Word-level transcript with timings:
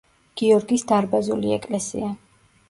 გიორგის 0.41 0.85
დარბაზული 0.93 1.53
ეკლესია. 1.59 2.11